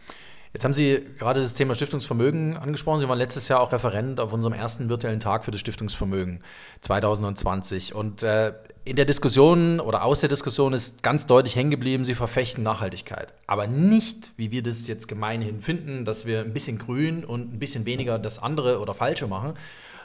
Jetzt 0.54 0.62
haben 0.62 0.72
Sie 0.72 1.04
gerade 1.18 1.40
das 1.40 1.54
Thema 1.54 1.74
Stiftungsvermögen 1.74 2.56
angesprochen. 2.56 3.00
Sie 3.00 3.08
waren 3.08 3.18
letztes 3.18 3.48
Jahr 3.48 3.58
auch 3.58 3.72
Referent 3.72 4.20
auf 4.20 4.32
unserem 4.32 4.54
ersten 4.54 4.88
virtuellen 4.88 5.18
Tag 5.18 5.44
für 5.44 5.50
das 5.50 5.60
Stiftungsvermögen 5.60 6.44
2020. 6.80 7.92
Und 7.92 8.22
äh, 8.22 8.52
in 8.84 8.94
der 8.94 9.04
Diskussion 9.04 9.80
oder 9.80 10.04
aus 10.04 10.20
der 10.20 10.28
Diskussion 10.28 10.72
ist 10.72 11.02
ganz 11.02 11.26
deutlich 11.26 11.56
hängen 11.56 11.72
geblieben, 11.72 12.04
Sie 12.04 12.14
verfechten 12.14 12.62
Nachhaltigkeit. 12.62 13.34
Aber 13.48 13.66
nicht, 13.66 14.30
wie 14.36 14.52
wir 14.52 14.62
das 14.62 14.86
jetzt 14.86 15.08
gemeinhin 15.08 15.60
finden, 15.60 16.04
dass 16.04 16.24
wir 16.24 16.42
ein 16.42 16.52
bisschen 16.52 16.78
grün 16.78 17.24
und 17.24 17.52
ein 17.52 17.58
bisschen 17.58 17.84
weniger 17.84 18.20
das 18.20 18.38
andere 18.38 18.78
oder 18.78 18.94
falsche 18.94 19.26
machen, 19.26 19.54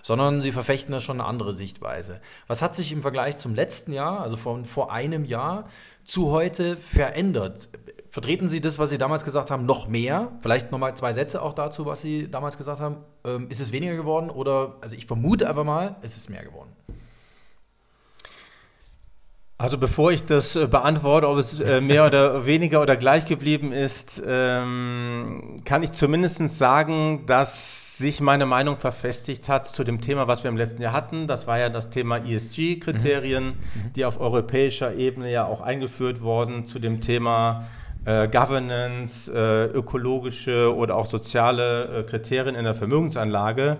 sondern 0.01 0.41
Sie 0.41 0.51
verfechten 0.51 0.91
da 0.91 1.01
schon 1.01 1.19
eine 1.19 1.29
andere 1.29 1.53
Sichtweise. 1.53 2.21
Was 2.47 2.61
hat 2.61 2.75
sich 2.75 2.91
im 2.91 3.01
Vergleich 3.01 3.37
zum 3.37 3.55
letzten 3.55 3.93
Jahr, 3.93 4.21
also 4.21 4.37
von 4.37 4.65
vor 4.65 4.91
einem 4.91 5.25
Jahr, 5.25 5.67
zu 6.03 6.31
heute 6.31 6.77
verändert? 6.77 7.69
Vertreten 8.11 8.49
Sie 8.49 8.59
das, 8.59 8.79
was 8.79 8.89
Sie 8.89 8.97
damals 8.97 9.23
gesagt 9.23 9.51
haben, 9.51 9.65
noch 9.65 9.87
mehr? 9.87 10.31
Vielleicht 10.41 10.71
nochmal 10.71 10.95
zwei 10.95 11.13
Sätze 11.13 11.41
auch 11.41 11.53
dazu, 11.53 11.85
was 11.85 12.01
Sie 12.01 12.29
damals 12.29 12.57
gesagt 12.57 12.79
haben. 12.79 12.97
Ähm, 13.23 13.47
ist 13.49 13.59
es 13.59 13.71
weniger 13.71 13.95
geworden 13.95 14.29
oder, 14.29 14.77
also 14.81 14.95
ich 14.95 15.05
vermute 15.05 15.47
einfach 15.47 15.63
mal, 15.63 15.95
es 16.01 16.17
ist 16.17 16.29
mehr 16.29 16.43
geworden. 16.43 16.71
Also 19.61 19.77
bevor 19.77 20.13
ich 20.13 20.23
das 20.23 20.55
äh, 20.55 20.67
beantworte, 20.67 21.27
ob 21.27 21.37
es 21.37 21.59
äh, 21.59 21.81
mehr 21.81 22.05
oder 22.05 22.45
weniger 22.45 22.81
oder 22.81 22.95
gleich 22.95 23.25
geblieben 23.25 23.73
ist, 23.73 24.23
ähm, 24.25 25.57
kann 25.65 25.83
ich 25.83 25.91
zumindest 25.91 26.57
sagen, 26.57 27.25
dass 27.25 27.97
sich 27.97 28.21
meine 28.21 28.45
Meinung 28.45 28.77
verfestigt 28.77 29.49
hat 29.49 29.67
zu 29.67 29.83
dem 29.83 29.99
Thema, 29.99 30.29
was 30.29 30.45
wir 30.45 30.49
im 30.49 30.55
letzten 30.55 30.81
Jahr 30.81 30.93
hatten. 30.93 31.27
Das 31.27 31.45
war 31.45 31.59
ja 31.59 31.67
das 31.67 31.89
Thema 31.89 32.19
ESG-Kriterien, 32.19 33.47
mhm. 33.47 33.49
mhm. 33.49 33.93
die 33.97 34.05
auf 34.05 34.21
europäischer 34.21 34.95
Ebene 34.95 35.29
ja 35.29 35.45
auch 35.45 35.59
eingeführt 35.59 36.21
wurden, 36.21 36.65
zu 36.65 36.79
dem 36.79 37.01
Thema 37.01 37.67
äh, 38.05 38.29
Governance, 38.29 39.29
äh, 39.29 39.65
ökologische 39.65 40.73
oder 40.73 40.95
auch 40.95 41.05
soziale 41.05 41.99
äh, 41.99 42.03
Kriterien 42.03 42.55
in 42.55 42.63
der 42.63 42.75
Vermögensanlage. 42.75 43.79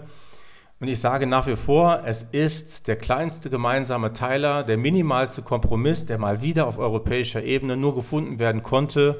Und 0.82 0.88
ich 0.88 1.02
sage 1.02 1.28
nach 1.28 1.46
wie 1.46 1.58
vor, 1.58 2.04
es 2.06 2.26
ist 2.32 2.88
der 2.88 2.96
kleinste 2.96 3.50
gemeinsame 3.50 4.14
Teiler, 4.14 4.64
der 4.64 4.78
minimalste 4.78 5.42
Kompromiss, 5.42 6.06
der 6.06 6.18
mal 6.18 6.42
wieder 6.42 6.68
auf 6.68 6.78
europäischer 6.78 7.44
Ebene 7.44 7.76
nur 7.76 7.96
gefunden 7.96 8.40
werden 8.40 8.64
konnte, 8.64 9.20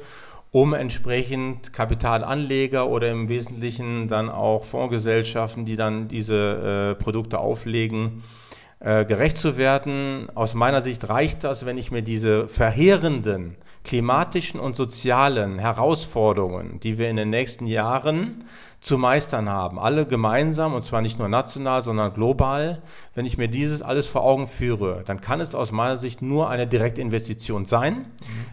um 0.52 0.72
entsprechend 0.72 1.74
Kapitalanleger 1.74 2.88
oder 2.88 3.10
im 3.10 3.28
Wesentlichen 3.28 4.08
dann 4.08 4.30
auch 4.30 4.64
Fondsgesellschaften, 4.64 5.66
die 5.66 5.76
dann 5.76 6.08
diese 6.08 6.96
äh, 6.98 7.02
Produkte 7.02 7.38
auflegen, 7.38 8.22
äh, 8.80 9.04
gerecht 9.04 9.36
zu 9.36 9.58
werden. 9.58 10.28
Aus 10.34 10.54
meiner 10.54 10.80
Sicht 10.80 11.10
reicht 11.10 11.44
das, 11.44 11.66
wenn 11.66 11.76
ich 11.76 11.90
mir 11.90 12.02
diese 12.02 12.48
verheerenden 12.48 13.56
klimatischen 13.84 14.60
und 14.60 14.76
sozialen 14.76 15.58
Herausforderungen, 15.58 16.80
die 16.80 16.96
wir 16.96 17.10
in 17.10 17.16
den 17.16 17.30
nächsten 17.30 17.66
Jahren 17.66 18.44
zu 18.80 18.96
meistern 18.96 19.48
haben, 19.48 19.78
alle 19.78 20.06
gemeinsam 20.06 20.74
und 20.74 20.82
zwar 20.84 21.02
nicht 21.02 21.18
nur 21.18 21.28
national, 21.28 21.82
sondern 21.82 22.14
global, 22.14 22.80
wenn 23.14 23.26
ich 23.26 23.36
mir 23.36 23.48
dieses 23.48 23.82
alles 23.82 24.06
vor 24.06 24.22
Augen 24.22 24.46
führe, 24.46 25.02
dann 25.04 25.20
kann 25.20 25.40
es 25.40 25.54
aus 25.54 25.70
meiner 25.70 25.98
Sicht 25.98 26.22
nur 26.22 26.48
eine 26.48 26.66
Direktinvestition 26.66 27.66
sein, 27.66 27.92
mhm. 27.94 28.06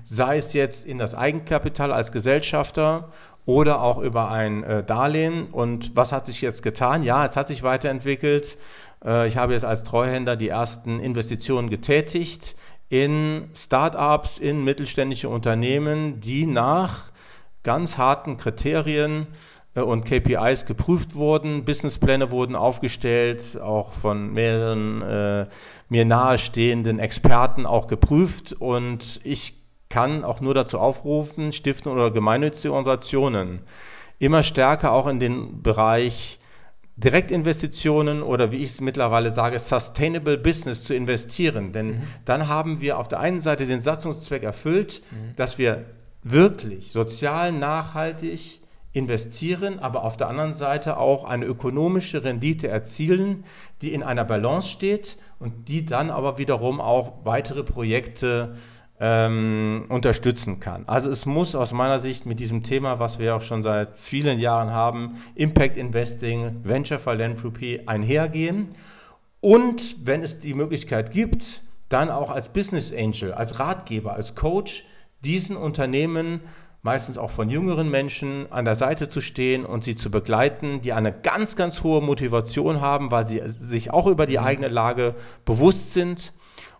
sei 0.03 0.37
es 0.37 0.51
jetzt 0.51 0.85
in 0.85 0.97
das 0.97 1.15
Eigenkapital 1.15 1.93
als 1.93 2.11
Gesellschafter 2.11 3.09
oder 3.45 3.81
auch 3.81 3.99
über 3.99 4.29
ein 4.29 4.63
äh, 4.63 4.83
Darlehen. 4.83 5.45
Und 5.45 5.95
was 5.95 6.11
hat 6.11 6.25
sich 6.25 6.41
jetzt 6.41 6.61
getan? 6.61 7.01
Ja, 7.01 7.25
es 7.25 7.37
hat 7.37 7.47
sich 7.47 7.63
weiterentwickelt. 7.63 8.57
Äh, 9.03 9.29
ich 9.29 9.37
habe 9.37 9.53
jetzt 9.53 9.63
als 9.63 9.85
Treuhänder 9.85 10.35
die 10.35 10.49
ersten 10.49 10.99
Investitionen 10.99 11.69
getätigt 11.69 12.57
in 12.89 13.49
Startups, 13.55 14.37
in 14.37 14.65
mittelständische 14.65 15.29
Unternehmen, 15.29 16.19
die 16.19 16.45
nach 16.45 17.11
ganz 17.63 17.97
harten 17.97 18.35
Kriterien 18.37 19.27
und 19.83 20.05
KPIs 20.05 20.65
geprüft 20.65 21.15
wurden. 21.15 21.65
Businesspläne 21.65 22.31
wurden 22.31 22.55
aufgestellt, 22.55 23.59
auch 23.61 23.93
von 23.93 24.33
mehreren 24.33 25.01
äh, 25.01 25.45
mir 25.89 26.05
nahestehenden 26.05 26.99
Experten 26.99 27.65
auch 27.65 27.87
geprüft. 27.87 28.53
Und 28.53 29.21
ich 29.23 29.55
kann 29.89 30.23
auch 30.23 30.41
nur 30.41 30.53
dazu 30.53 30.79
aufrufen, 30.79 31.51
Stiftungen 31.51 31.97
oder 31.97 32.11
gemeinnützige 32.11 32.73
Organisationen 32.73 33.61
immer 34.19 34.43
stärker 34.43 34.91
auch 34.91 35.07
in 35.07 35.19
den 35.19 35.61
Bereich 35.61 36.39
Direktinvestitionen 36.97 38.23
oder 38.23 38.51
wie 38.51 38.57
ich 38.57 38.71
es 38.71 38.81
mittlerweile 38.81 39.29
sage, 39.29 39.59
Sustainable 39.59 40.37
Business 40.37 40.83
zu 40.83 40.95
investieren. 40.95 41.71
Denn 41.71 41.87
mhm. 41.87 42.01
dann 42.25 42.47
haben 42.47 42.81
wir 42.81 42.97
auf 42.97 43.07
der 43.07 43.19
einen 43.19 43.39
Seite 43.39 43.67
den 43.67 43.81
Satzungszweck 43.81 44.41
erfüllt, 44.41 45.03
mhm. 45.11 45.35
dass 45.35 45.59
wir 45.59 45.85
wirklich 46.23 46.91
sozial 46.91 47.51
nachhaltig 47.51 48.61
investieren, 48.97 49.79
aber 49.79 50.03
auf 50.03 50.17
der 50.17 50.27
anderen 50.27 50.53
Seite 50.53 50.97
auch 50.97 51.23
eine 51.23 51.45
ökonomische 51.45 52.23
Rendite 52.23 52.67
erzielen, 52.67 53.43
die 53.81 53.93
in 53.93 54.03
einer 54.03 54.25
Balance 54.25 54.69
steht 54.69 55.17
und 55.39 55.69
die 55.69 55.85
dann 55.85 56.09
aber 56.09 56.37
wiederum 56.37 56.81
auch 56.81 57.25
weitere 57.25 57.63
Projekte 57.63 58.55
äh, 58.55 58.77
ähm, 58.99 59.85
unterstützen 59.89 60.59
kann. 60.59 60.83
Also 60.87 61.09
es 61.09 61.25
muss 61.25 61.55
aus 61.55 61.71
meiner 61.71 61.99
Sicht 61.99 62.25
mit 62.25 62.39
diesem 62.39 62.63
Thema, 62.63 62.99
was 62.99 63.19
wir 63.19 63.35
auch 63.35 63.41
schon 63.41 63.63
seit 63.63 63.97
vielen 63.97 64.39
Jahren 64.39 64.71
haben, 64.71 65.21
Impact 65.35 65.77
Investing, 65.77 66.61
Venture 66.63 66.99
Philanthropy 66.99 67.81
einhergehen. 67.85 68.69
Und 69.39 69.97
wenn 70.03 70.23
es 70.23 70.39
die 70.39 70.55
Möglichkeit 70.55 71.11
gibt, 71.11 71.61
dann 71.89 72.09
auch 72.09 72.31
als 72.31 72.49
Business 72.49 72.91
Angel, 72.91 73.33
als 73.33 73.59
Ratgeber, 73.59 74.13
als 74.13 74.35
Coach 74.35 74.83
diesen 75.23 75.55
Unternehmen 75.55 76.41
meistens 76.81 77.17
auch 77.17 77.31
von 77.31 77.49
jüngeren 77.49 77.89
Menschen 77.89 78.51
an 78.51 78.65
der 78.65 78.75
Seite 78.75 79.09
zu 79.09 79.21
stehen 79.21 79.65
und 79.65 79.83
sie 79.83 79.95
zu 79.95 80.09
begleiten, 80.09 80.81
die 80.81 80.93
eine 80.93 81.11
ganz, 81.11 81.55
ganz 81.55 81.83
hohe 81.83 82.01
Motivation 82.01 82.81
haben, 82.81 83.11
weil 83.11 83.27
sie 83.27 83.41
sich 83.45 83.91
auch 83.91 84.07
über 84.07 84.25
die 84.25 84.39
eigene 84.39 84.67
Lage 84.67 85.15
bewusst 85.45 85.93
sind 85.93 86.33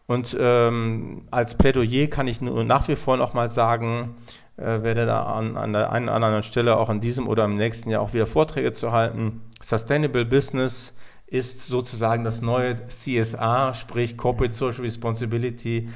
und 0.08 0.38
ähm, 0.40 1.28
als 1.32 1.56
Plädoyer 1.56 2.08
kann 2.08 2.28
ich 2.28 2.40
nur 2.40 2.64
nach 2.64 2.88
wie 2.88 2.96
vor 2.96 3.18
noch 3.18 3.34
mal 3.34 3.50
sagen, 3.50 4.16
äh, 4.56 4.82
werde 4.82 5.06
da 5.06 5.24
an, 5.24 5.58
an 5.58 5.74
der 5.74 5.92
einen 5.92 6.06
oder 6.06 6.16
anderen 6.16 6.44
Stelle 6.44 6.78
auch 6.78 6.90
in 6.90 7.02
diesem 7.02 7.28
oder 7.28 7.44
im 7.44 7.58
nächsten 7.58 7.90
Jahr 7.90 8.02
auch 8.02 8.14
wieder 8.14 8.26
Vorträge 8.26 8.72
zu 8.72 8.94
halten. 8.94 9.42
Sustainable 9.62 10.24
Business 10.24 10.94
ist 11.28 11.68
sozusagen 11.68 12.24
das 12.24 12.42
neue 12.42 12.86
CSA, 12.88 13.74
sprich 13.74 14.16
Corporate 14.16 14.54
Social 14.54 14.84
Responsibility. 14.84 15.90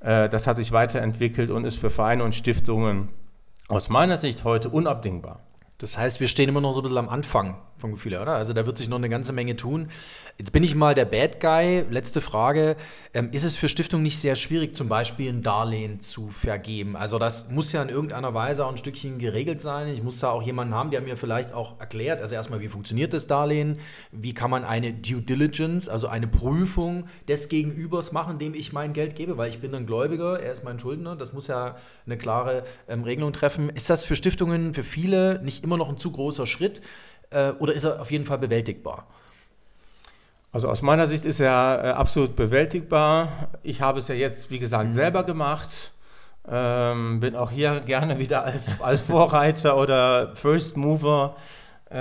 Äh, 0.00 0.28
das 0.28 0.46
hat 0.46 0.56
sich 0.56 0.70
weiterentwickelt 0.70 1.50
und 1.50 1.64
ist 1.64 1.78
für 1.78 1.90
Vereine 1.90 2.22
und 2.22 2.34
Stiftungen 2.34 3.08
aus 3.68 3.88
meiner 3.88 4.16
Sicht 4.16 4.44
heute 4.44 4.68
unabdingbar. 4.68 5.40
Das 5.78 5.98
heißt, 5.98 6.20
wir 6.20 6.28
stehen 6.28 6.48
immer 6.48 6.60
noch 6.60 6.72
so 6.72 6.80
ein 6.80 6.82
bisschen 6.82 6.98
am 6.98 7.08
Anfang 7.08 7.60
vom 7.78 7.92
Gefühl 7.92 8.12
her, 8.12 8.22
oder? 8.22 8.34
Also 8.34 8.52
da 8.52 8.66
wird 8.66 8.76
sich 8.76 8.88
noch 8.88 8.98
eine 8.98 9.08
ganze 9.08 9.32
Menge 9.32 9.56
tun. 9.56 9.88
Jetzt 10.38 10.50
bin 10.50 10.64
ich 10.64 10.74
mal 10.74 10.94
der 10.94 11.04
Bad 11.04 11.40
Guy. 11.40 11.84
Letzte 11.90 12.20
Frage. 12.20 12.76
Ähm, 13.12 13.28
ist 13.30 13.44
es 13.44 13.54
für 13.54 13.68
Stiftungen 13.68 14.02
nicht 14.02 14.18
sehr 14.18 14.34
schwierig, 14.34 14.74
zum 14.74 14.88
Beispiel 14.88 15.28
ein 15.28 15.42
Darlehen 15.42 16.00
zu 16.00 16.28
vergeben? 16.30 16.96
Also 16.96 17.18
das 17.18 17.50
muss 17.50 17.70
ja 17.72 17.82
in 17.82 17.88
irgendeiner 17.88 18.34
Weise 18.34 18.66
auch 18.66 18.70
ein 18.70 18.76
Stückchen 18.76 19.18
geregelt 19.18 19.60
sein. 19.60 19.88
Ich 19.88 20.02
muss 20.02 20.18
da 20.18 20.30
auch 20.30 20.42
jemanden 20.42 20.74
haben, 20.74 20.90
der 20.90 21.02
mir 21.02 21.16
vielleicht 21.16 21.52
auch 21.52 21.78
erklärt, 21.78 22.20
also 22.20 22.34
erstmal, 22.34 22.60
wie 22.60 22.68
funktioniert 22.68 23.12
das 23.12 23.28
Darlehen? 23.28 23.78
Wie 24.10 24.34
kann 24.34 24.50
man 24.50 24.64
eine 24.64 24.92
Due 24.92 25.20
Diligence, 25.20 25.88
also 25.88 26.08
eine 26.08 26.26
Prüfung 26.26 27.04
des 27.28 27.48
Gegenübers 27.48 28.10
machen, 28.10 28.38
dem 28.38 28.54
ich 28.54 28.72
mein 28.72 28.92
Geld 28.92 29.14
gebe? 29.14 29.36
Weil 29.36 29.50
ich 29.50 29.60
bin 29.60 29.74
ein 29.74 29.86
Gläubiger, 29.86 30.40
er 30.40 30.52
ist 30.52 30.64
mein 30.64 30.80
Schuldner. 30.80 31.14
Das 31.14 31.32
muss 31.32 31.46
ja 31.46 31.76
eine 32.06 32.18
klare 32.18 32.64
ähm, 32.88 33.04
Regelung 33.04 33.32
treffen. 33.32 33.68
Ist 33.68 33.88
das 33.88 34.04
für 34.04 34.16
Stiftungen, 34.16 34.74
für 34.74 34.82
viele 34.82 35.40
nicht 35.44 35.62
immer 35.62 35.76
noch 35.76 35.88
ein 35.88 35.96
zu 35.96 36.10
großer 36.10 36.46
Schritt? 36.46 36.80
Äh, 37.34 37.52
oder 37.58 37.72
ist 37.72 37.84
er 37.84 38.00
auf 38.00 38.10
jeden 38.10 38.24
Fall 38.24 38.38
bewältigbar? 38.38 39.06
Also 40.52 40.68
aus 40.68 40.82
meiner 40.82 41.08
Sicht 41.08 41.24
ist 41.24 41.40
er 41.40 41.80
äh, 41.82 41.88
absolut 41.90 42.36
bewältigbar. 42.36 43.48
Ich 43.64 43.82
habe 43.82 43.98
es 43.98 44.06
ja 44.06 44.14
jetzt, 44.14 44.50
wie 44.52 44.60
gesagt, 44.60 44.90
mhm. 44.90 44.92
selber 44.92 45.24
gemacht. 45.24 45.90
Ähm, 46.48 47.18
bin 47.20 47.34
auch 47.34 47.50
hier 47.50 47.80
gerne 47.86 48.18
wieder 48.18 48.44
als, 48.44 48.80
als 48.80 49.00
Vorreiter 49.00 49.76
oder 49.76 50.36
First 50.36 50.76
Mover 50.76 51.34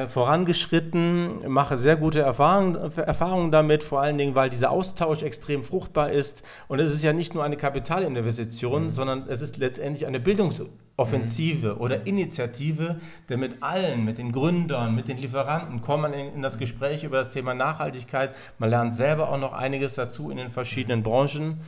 vorangeschritten, 0.07 1.47
mache 1.51 1.77
sehr 1.77 1.97
gute 1.97 2.21
Erfahrungen, 2.21 2.75
Erfahrungen 2.97 3.51
damit, 3.51 3.83
vor 3.83 4.01
allen 4.01 4.17
Dingen, 4.17 4.33
weil 4.33 4.49
dieser 4.49 4.71
Austausch 4.71 5.21
extrem 5.21 5.63
fruchtbar 5.63 6.11
ist. 6.11 6.41
Und 6.67 6.79
es 6.79 6.93
ist 6.93 7.03
ja 7.03 7.13
nicht 7.13 7.35
nur 7.35 7.43
eine 7.43 7.57
Kapitalinvestition, 7.57 8.85
mhm. 8.85 8.91
sondern 8.91 9.27
es 9.27 9.41
ist 9.41 9.57
letztendlich 9.57 10.07
eine 10.07 10.19
Bildungsoffensive 10.19 11.75
mhm. 11.75 11.81
oder 11.81 12.07
Initiative, 12.07 12.95
der 13.29 13.37
mit 13.37 13.61
allen, 13.61 14.03
mit 14.03 14.17
den 14.17 14.31
Gründern, 14.31 14.95
mit 14.95 15.09
den 15.09 15.17
Lieferanten, 15.17 15.81
kommt 15.81 16.03
man 16.03 16.13
in, 16.13 16.33
in 16.33 16.41
das 16.41 16.57
Gespräch 16.57 17.03
über 17.03 17.17
das 17.17 17.29
Thema 17.29 17.53
Nachhaltigkeit. 17.53 18.35
Man 18.57 18.71
lernt 18.71 18.95
selber 18.95 19.29
auch 19.29 19.37
noch 19.37 19.53
einiges 19.53 19.93
dazu 19.93 20.31
in 20.31 20.37
den 20.37 20.49
verschiedenen 20.49 21.03
Branchen. 21.03 21.59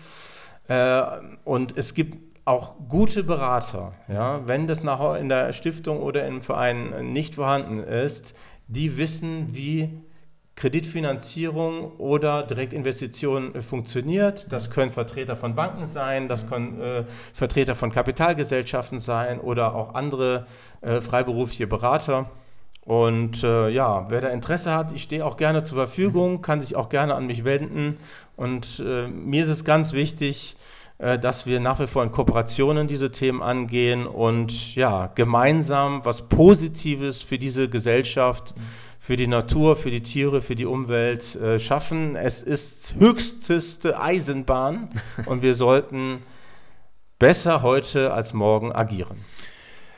Äh, 0.68 1.04
und 1.44 1.78
es 1.78 1.94
gibt 1.94 2.35
auch 2.46 2.76
gute 2.88 3.24
Berater, 3.24 3.94
ja, 4.08 4.48
wenn 4.48 4.68
das 4.68 4.84
nachher 4.84 5.18
in 5.20 5.30
der 5.30 5.52
Stiftung 5.52 6.00
oder 6.00 6.26
im 6.28 6.42
Verein 6.42 7.12
nicht 7.12 7.36
vorhanden 7.36 7.80
ist, 7.80 8.36
die 8.68 8.98
wissen, 8.98 9.56
wie 9.56 10.02
Kreditfinanzierung 10.56 11.92
oder 11.98 12.44
Direktinvestition 12.44 13.62
funktioniert. 13.62 14.52
Das 14.54 14.70
können 14.70 14.92
Vertreter 14.92 15.36
von 15.36 15.56
Banken 15.56 15.86
sein, 15.86 16.30
das 16.30 16.48
können 16.48 16.80
äh, 16.80 17.04
Vertreter 17.34 17.76
von 17.76 17.92
Kapitalgesellschaften 17.92 19.00
sein 19.00 19.40
oder 19.40 19.76
auch 19.76 19.96
andere 19.96 20.46
äh, 20.82 21.02
freiberufliche 21.02 21.68
Berater. 21.68 22.30
Und 22.86 23.44
äh, 23.44 23.70
ja, 23.70 24.06
wer 24.10 24.22
da 24.22 24.28
Interesse 24.30 24.74
hat, 24.74 24.92
ich 24.92 25.04
stehe 25.04 25.26
auch 25.26 25.38
gerne 25.38 25.64
zur 25.64 25.80
Verfügung, 25.80 26.42
kann 26.42 26.62
sich 26.62 26.76
auch 26.76 26.90
gerne 26.90 27.16
an 27.16 27.26
mich 27.26 27.44
wenden. 27.44 27.98
Und 28.38 28.80
äh, 28.86 29.08
mir 29.08 29.44
ist 29.44 29.50
es 29.50 29.66
ganz 29.66 29.92
wichtig, 29.92 30.56
dass 30.98 31.46
wir 31.46 31.60
nach 31.60 31.80
wie 31.80 31.88
vor 31.88 32.04
in 32.04 32.12
Kooperationen 32.12 32.88
diese 32.88 33.12
Themen 33.12 33.42
angehen 33.42 34.08
und 34.08 34.76
ja, 34.76 35.08
gemeinsam 35.08 36.06
was 36.06 36.30
Positives 36.30 37.22
für 37.22 37.38
diese 37.38 37.68
Gesellschaft, 37.70 38.54
für 38.98 39.18
die 39.18 39.28
Natur, 39.28 39.76
für 39.76 39.92
die 39.92 40.02
Tiere, 40.02 40.42
für 40.42 40.56
die 40.56 40.66
Umwelt 40.66 41.36
äh, 41.36 41.60
schaffen. 41.60 42.16
Es 42.16 42.42
ist 42.42 42.96
höchsteste 42.98 44.00
Eisenbahn 44.00 44.90
und 45.26 45.42
wir 45.42 45.54
sollten 45.54 46.24
besser 47.20 47.62
heute 47.62 48.14
als 48.14 48.34
morgen 48.34 48.72
agieren. 48.72 49.18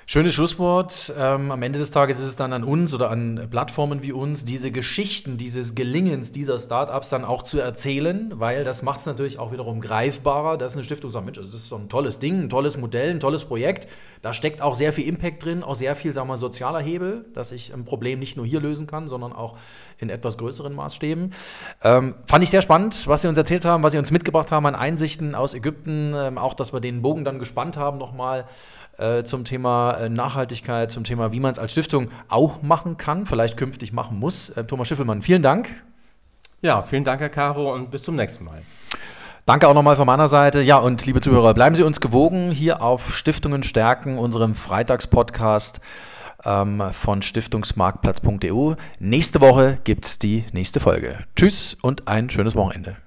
Schönes 0.10 0.36
Schlusswort. 0.36 1.14
Ähm, 1.18 1.52
am 1.52 1.62
Ende 1.62 1.80
des 1.80 1.92
Tages 1.92 2.18
ist 2.18 2.28
es 2.28 2.38
dann 2.38 2.54
an 2.54 2.64
uns 2.64 2.94
oder 2.94 3.12
an 3.12 3.50
Plattformen 3.52 4.04
wie 4.04 4.14
uns, 4.14 4.46
diese 4.46 4.72
Geschichten 4.72 5.36
dieses 5.36 5.76
Gelingens 5.76 6.32
dieser 6.32 6.60
Startups 6.60 7.10
dann 7.10 7.26
auch 7.26 7.44
zu 7.44 7.60
erzählen, 7.60 8.32
weil 8.34 8.64
das 8.64 8.84
macht 8.84 9.02
es 9.02 9.06
natürlich 9.06 9.38
auch 9.38 9.52
wiederum 9.52 9.82
greifbarer, 9.82 10.58
dass 10.58 10.76
eine 10.76 10.86
Stiftung 10.86 11.10
sagt, 11.10 11.26
Mensch, 11.26 11.38
also 11.38 11.52
das 11.52 11.60
ist 11.60 11.68
so 11.68 11.76
ein 11.76 11.90
tolles 11.90 12.20
Ding, 12.20 12.44
ein 12.44 12.48
tolles 12.48 12.78
Modell, 12.78 13.10
ein 13.10 13.20
tolles 13.20 13.44
Projekt. 13.44 13.90
Da 14.22 14.32
steckt 14.32 14.62
auch 14.62 14.76
sehr 14.76 14.94
viel 14.94 15.06
Impact 15.06 15.44
drin, 15.44 15.62
auch 15.62 15.76
sehr 15.76 15.94
viel, 15.94 16.14
sagen 16.14 16.30
wir 16.30 16.38
sozialer 16.38 16.80
Hebel, 16.80 17.26
dass 17.34 17.52
ich 17.52 17.74
ein 17.74 17.84
Problem 17.84 18.20
nicht 18.20 18.38
nur 18.38 18.46
hier 18.46 18.62
lösen 18.62 18.88
kann, 18.88 19.10
sondern 19.10 19.34
auch 19.34 19.58
in 19.98 20.10
etwas 20.10 20.38
größeren 20.38 20.74
Maßstäben. 20.74 21.34
Ähm, 21.84 22.16
fand 22.26 22.44
ich 22.46 22.50
sehr 22.50 22.62
spannend, 22.62 23.08
was 23.08 23.24
Sie 23.24 23.28
uns 23.28 23.38
erzählt 23.38 23.66
haben, 23.66 23.84
was 23.84 23.92
Sie 23.92 23.98
uns 23.98 24.12
mitgebracht 24.12 24.54
haben 24.54 24.68
an 24.68 24.76
Einsichten 24.76 25.36
aus 25.36 25.54
Ägypten, 25.54 26.14
ähm, 26.16 26.38
auch, 26.38 26.54
dass 26.54 26.72
wir 26.72 26.80
den 26.80 27.02
Bogen 27.02 27.26
dann 27.26 27.40
gespannt 27.40 27.76
haben 27.76 27.98
nochmal 27.98 28.46
äh, 28.98 29.24
zum 29.24 29.44
Thema 29.44 29.97
äh, 30.00 30.10
Nachhaltigkeit, 30.10 30.92
zum 30.92 31.04
Thema, 31.04 31.32
wie 31.32 31.40
man 31.40 31.52
es 31.52 31.60
als 31.60 31.72
Stiftung 31.72 32.10
auch 32.28 32.62
machen 32.62 32.98
kann, 32.98 33.26
vielleicht 33.26 33.58
künftig 33.58 33.94
machen 33.94 34.20
muss. 34.20 34.50
Äh, 34.50 34.66
Thomas 34.66 34.88
Schiffelmann, 34.88 35.22
vielen 35.22 35.42
Dank. 35.42 35.70
Ja, 36.62 36.82
vielen 36.82 37.04
Dank, 37.04 37.22
Herr 37.22 37.30
Caro, 37.30 37.74
und 37.74 37.92
bis 37.92 38.04
zum 38.04 38.16
nächsten 38.16 38.44
Mal. 38.44 38.62
Danke 39.46 39.68
auch 39.68 39.74
nochmal 39.74 39.96
von 39.96 40.06
meiner 40.06 40.28
Seite. 40.28 40.62
Ja, 40.62 40.78
und 40.78 41.06
liebe 41.06 41.22
Zuhörer, 41.22 41.54
bleiben 41.54 41.76
Sie 41.76 41.84
uns 41.84 42.02
gewogen 42.02 42.52
hier 42.52 42.82
auf 42.82 43.16
Stiftungen 43.16 43.64
stärken, 43.64 44.18
unserem 44.18 44.54
Freitagspodcast 44.54 45.80
ähm, 46.44 46.84
von 46.92 47.22
stiftungsmarktplatz.eu. 47.22 48.74
Nächste 49.00 49.40
Woche 49.40 49.80
gibt 49.84 50.06
es 50.06 50.20
die 50.20 50.44
nächste 50.52 50.80
Folge. 50.80 51.20
Tschüss 51.36 51.78
und 51.82 52.08
ein 52.08 52.30
schönes 52.30 52.56
Wochenende. 52.56 52.98